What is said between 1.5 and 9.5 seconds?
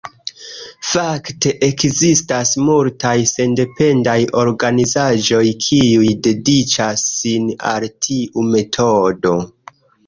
ekzistas multaj sendependaj organizaĵoj, kiuj dediĉas sin al tiu metodo.